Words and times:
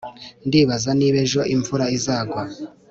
ndibaza 0.47 0.89
niba 0.99 1.17
ejo 1.25 1.41
imvura 1.55 1.85
izagwa 1.97 2.43